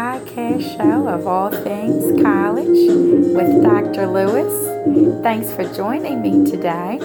[0.00, 2.88] podcast show of all things college
[3.36, 4.06] with Dr.
[4.06, 5.22] Lewis.
[5.22, 6.98] Thanks for joining me today.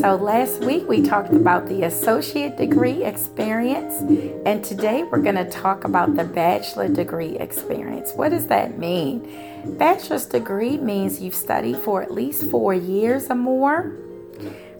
[0.00, 4.00] So, last week we talked about the associate degree experience,
[4.46, 8.12] and today we're going to talk about the bachelor degree experience.
[8.14, 9.76] What does that mean?
[9.76, 13.92] Bachelor's degree means you've studied for at least four years or more,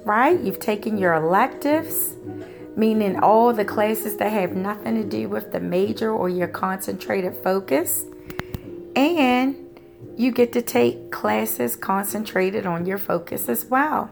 [0.07, 0.41] right?
[0.41, 2.15] You've taken your electives
[2.77, 7.37] meaning all the classes that have nothing to do with the major or your concentrated
[7.37, 8.05] focus.
[8.97, 9.57] And
[10.17, 14.11] you get to take classes concentrated on your focus as well.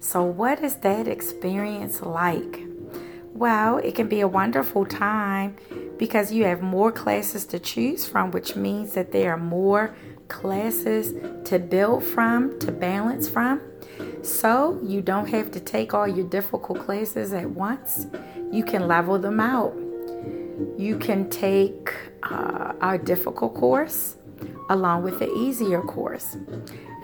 [0.00, 2.64] So, what is that experience like?
[3.32, 5.56] Well, it can be a wonderful time
[5.98, 9.94] because you have more classes to choose from, which means that there are more
[10.28, 11.12] classes
[11.44, 13.60] to build from, to balance from.
[14.22, 18.06] So you don't have to take all your difficult classes at once.
[18.52, 19.74] You can level them out.
[20.78, 24.16] You can take uh, our difficult course
[24.68, 26.36] along with the easier course.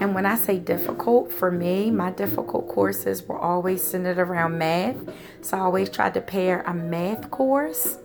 [0.01, 4.97] And when I say difficult, for me, my difficult courses were always centered around math.
[5.43, 7.99] So I always tried to pair a math course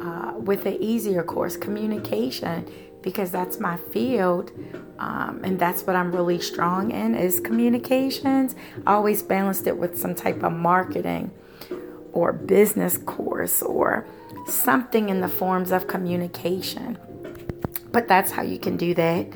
[0.00, 2.70] uh, with an easier course, communication,
[3.02, 4.52] because that's my field
[4.98, 8.54] um, and that's what I'm really strong in is communications.
[8.86, 11.32] I always balanced it with some type of marketing
[12.12, 14.06] or business course or
[14.46, 16.98] something in the forms of communication.
[17.90, 19.26] But that's how you can do that.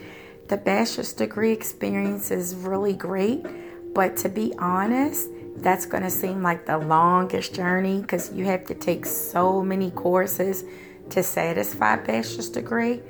[0.49, 3.45] The bachelor's degree experience is really great,
[3.93, 8.65] but to be honest, that's going to seem like the longest journey because you have
[8.67, 10.65] to take so many courses
[11.11, 13.01] to satisfy bachelor's degree.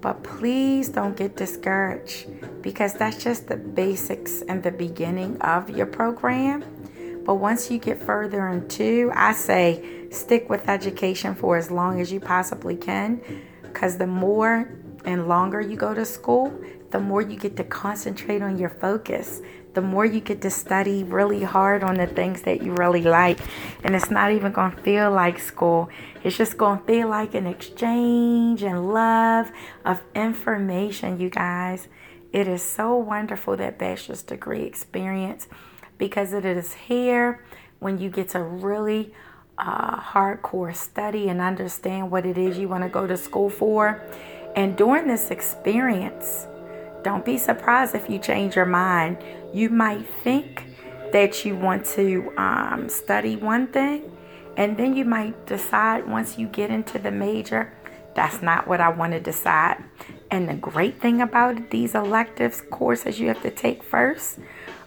[0.00, 2.28] But please don't get discouraged
[2.62, 6.64] because that's just the basics and the beginning of your program.
[7.24, 12.12] But once you get further into, I say stick with education for as long as
[12.12, 13.20] you possibly can
[13.62, 14.72] because the more
[15.04, 16.52] and longer you go to school,
[16.90, 19.42] the more you get to concentrate on your focus,
[19.74, 23.38] the more you get to study really hard on the things that you really like.
[23.84, 25.88] And it's not even going to feel like school,
[26.24, 29.50] it's just going to feel like an exchange and love
[29.84, 31.88] of information, you guys.
[32.32, 35.48] It is so wonderful that bachelor's degree experience
[35.96, 37.44] because it is here
[37.78, 39.14] when you get to really
[39.58, 44.02] uh, hardcore study and understand what it is you want to go to school for.
[44.56, 46.46] And during this experience,
[47.02, 49.18] don't be surprised if you change your mind.
[49.52, 50.64] You might think
[51.12, 54.10] that you want to um, study one thing,
[54.56, 57.72] and then you might decide once you get into the major,
[58.14, 59.82] that's not what I want to decide.
[60.30, 64.38] And the great thing about these electives courses you have to take first,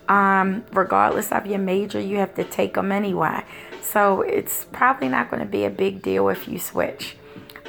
[0.07, 3.43] um, regardless of your major, you have to take them anyway.
[3.81, 7.15] So it's probably not going to be a big deal if you switch.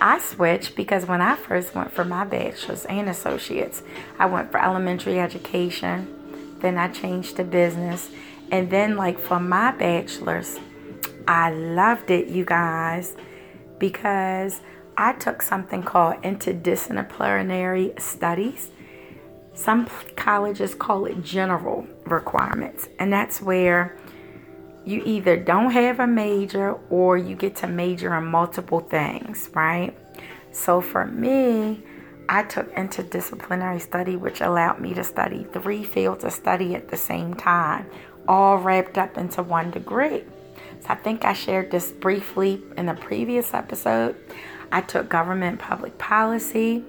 [0.00, 3.82] I switched because when I first went for my bachelor's and associates,
[4.18, 8.10] I went for elementary education, then I changed to business,
[8.50, 10.58] and then, like, for my bachelor's,
[11.26, 13.16] I loved it, you guys,
[13.78, 14.60] because
[14.96, 18.70] I took something called interdisciplinary studies.
[19.54, 23.96] Some colleges call it general requirements, and that's where
[24.84, 29.96] you either don't have a major or you get to major in multiple things, right?
[30.50, 31.82] So for me,
[32.28, 36.96] I took interdisciplinary study, which allowed me to study three fields of study at the
[36.96, 37.86] same time,
[38.26, 40.24] all wrapped up into one degree.
[40.80, 44.16] So I think I shared this briefly in a previous episode.
[44.70, 46.84] I took government public policy,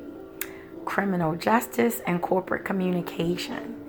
[0.86, 3.83] criminal justice, and corporate communication.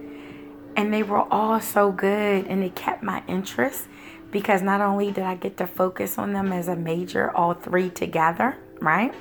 [0.77, 3.87] And they were all so good and it kept my interest
[4.31, 7.91] because not only did I get to focus on them as a major, all three
[7.91, 9.15] together, right?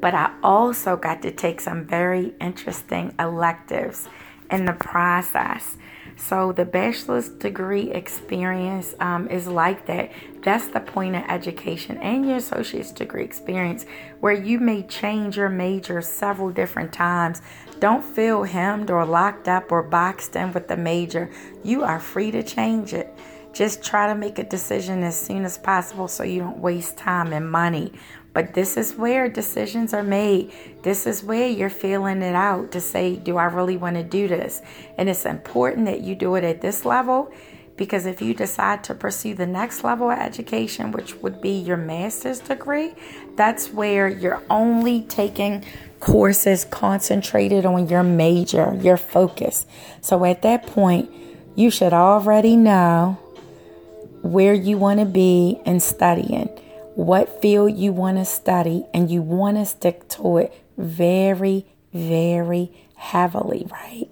[0.00, 4.08] But I also got to take some very interesting electives
[4.50, 5.76] in the process.
[6.26, 10.12] So, the bachelor's degree experience um, is like that.
[10.42, 13.86] That's the point of education and your associate's degree experience,
[14.20, 17.40] where you may change your major several different times.
[17.80, 21.30] Don't feel hemmed or locked up or boxed in with the major.
[21.64, 23.12] You are free to change it.
[23.52, 27.32] Just try to make a decision as soon as possible so you don't waste time
[27.32, 27.92] and money.
[28.32, 30.52] But this is where decisions are made.
[30.82, 34.28] This is where you're feeling it out to say, do I really want to do
[34.28, 34.62] this?
[34.98, 37.32] And it's important that you do it at this level
[37.80, 41.78] because if you decide to pursue the next level of education, which would be your
[41.78, 42.92] master's degree,
[43.36, 45.64] that's where you're only taking
[45.98, 49.64] courses concentrated on your major, your focus.
[50.02, 51.10] So at that point,
[51.54, 53.18] you should already know
[54.20, 56.59] where you want to be in studying.
[56.94, 62.72] What field you want to study and you want to stick to it very, very
[62.96, 64.08] heavily, right?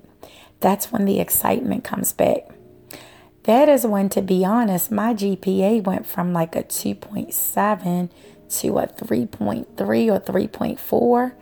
[0.61, 2.49] That's when the excitement comes back.
[3.45, 8.11] That is when, to be honest, my GPA went from like a 2.7
[8.61, 11.33] to a 3.3 or 3.4.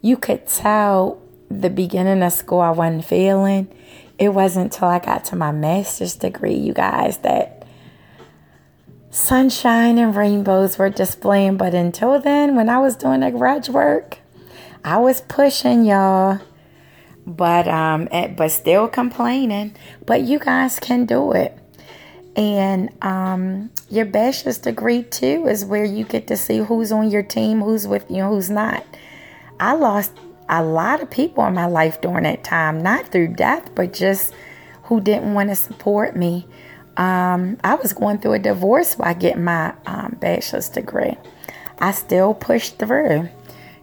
[0.00, 1.20] You could tell
[1.50, 3.74] the beginning of school I wasn't feeling.
[4.18, 7.57] It wasn't until I got to my master's degree, you guys, that
[9.10, 11.56] sunshine and rainbows were displaying.
[11.56, 14.18] But until then, when I was doing the garage work,
[14.84, 16.40] I was pushing y'all.
[17.26, 19.74] But um eh, but still complaining.
[20.06, 21.58] But you guys can do it.
[22.38, 27.24] And um, your bachelor's degree too is where you get to see who's on your
[27.24, 28.86] team, who's with you, who's not.
[29.58, 30.12] I lost
[30.48, 34.32] a lot of people in my life during that time, not through death, but just
[34.84, 36.46] who didn't want to support me.
[36.98, 41.16] Um, I was going through a divorce while getting my um, bachelor's degree.
[41.78, 43.28] I still pushed through,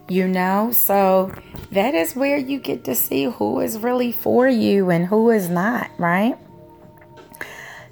[0.06, 0.70] you know.
[0.72, 1.34] So
[1.72, 5.48] that is where you get to see who is really for you and who is
[5.48, 6.36] not, right?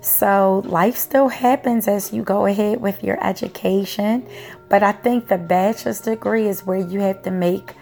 [0.03, 4.29] So life still happens as you go ahead with your education.
[4.69, 7.73] But I think the bachelor's degree is where you have to make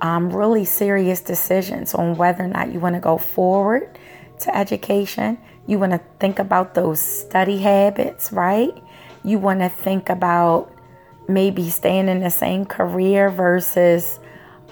[0.00, 3.98] um, really serious decisions on whether or not you want to go forward
[4.40, 5.36] to education.
[5.68, 8.74] You want to think about those study habits, right?
[9.22, 10.72] You want to think about
[11.28, 14.18] maybe staying in the same career versus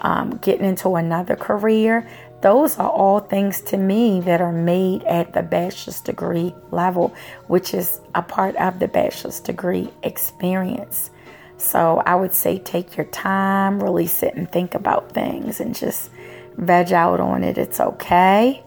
[0.01, 2.09] um, getting into another career.
[2.41, 7.13] Those are all things to me that are made at the bachelor's degree level,
[7.45, 11.11] which is a part of the bachelor's degree experience.
[11.57, 16.09] So I would say take your time, really sit and think about things and just
[16.55, 17.59] veg out on it.
[17.59, 18.63] It's okay.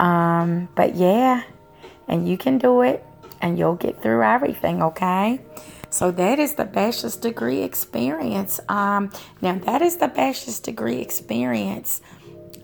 [0.00, 1.44] Um, but yeah,
[2.10, 3.02] and you can do it
[3.40, 5.40] and you'll get through everything, okay?
[5.88, 8.60] So that is the bachelor's degree experience.
[8.68, 9.10] Um,
[9.40, 12.02] now, that is the bachelor's degree experience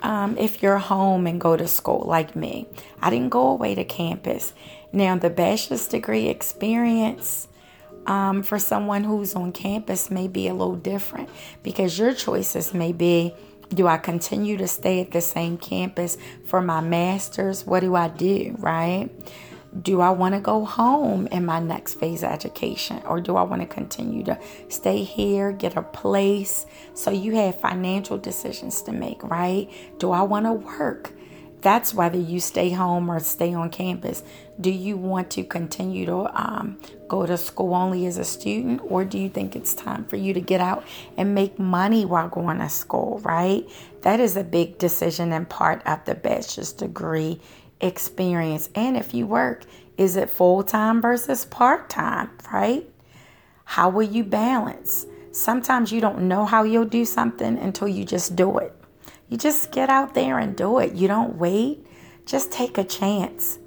[0.03, 2.67] um, if you're home and go to school like me.
[3.01, 4.53] I didn't go away to campus.
[4.93, 7.49] Now, the bachelor's degree experience
[8.07, 11.29] um, for someone who's on campus may be a little different
[11.63, 13.35] because your choices may be
[13.69, 17.67] do I continue to stay at the same campus for my master's?
[17.67, 19.11] What do I do, right?
[19.83, 23.43] Do I want to go home in my next phase of education or do I
[23.43, 26.65] want to continue to stay here, get a place?
[26.95, 29.71] So you have financial decisions to make, right?
[29.99, 31.13] Do I want to work?
[31.67, 34.23] That's whether you stay home or stay on campus.
[34.61, 36.79] Do you want to continue to um,
[37.09, 40.33] go to school only as a student, or do you think it's time for you
[40.35, 40.85] to get out
[41.17, 43.69] and make money while going to school, right?
[44.03, 47.41] That is a big decision and part of the bachelor's degree
[47.81, 48.71] experience.
[48.77, 49.65] And if you work,
[49.99, 52.89] is it full time versus part time, right?
[53.65, 55.05] How will you balance?
[55.33, 58.73] Sometimes you don't know how you'll do something until you just do it.
[59.29, 60.95] You just get out there and do it.
[60.95, 61.85] You don't wait,
[62.27, 63.59] just take a chance.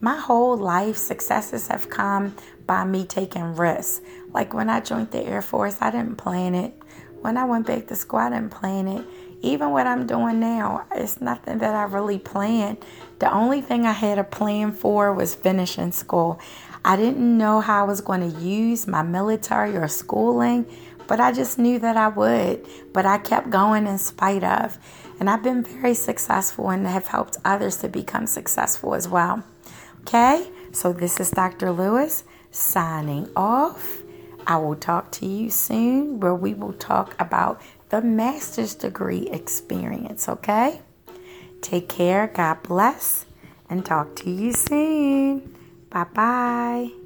[0.00, 2.36] My whole life, successes have come
[2.66, 4.02] by me taking risks.
[4.32, 6.74] Like when I joined the Air Force, I didn't plan it.
[7.22, 9.06] When I went back to school, I didn't plan it.
[9.42, 12.78] Even what I'm doing now, it's nothing that I really planned.
[13.18, 16.40] The only thing I had a plan for was finishing school.
[16.86, 20.66] I didn't know how I was going to use my military or schooling,
[21.08, 22.64] but I just knew that I would.
[22.92, 24.78] But I kept going in spite of.
[25.18, 29.42] And I've been very successful and have helped others to become successful as well.
[30.02, 31.72] Okay, so this is Dr.
[31.72, 33.98] Lewis signing off.
[34.46, 40.28] I will talk to you soon where we will talk about the master's degree experience.
[40.28, 40.82] Okay,
[41.62, 43.26] take care, God bless,
[43.68, 45.52] and talk to you soon.
[45.96, 47.05] 拜拜。